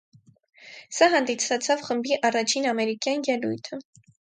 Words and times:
Սա 0.99 1.09
հանդիսացավ 1.15 1.85
խմբի 1.89 2.19
առաջին 2.31 2.67
ամերիկյան 2.73 3.29
ելույթը։ 3.31 3.83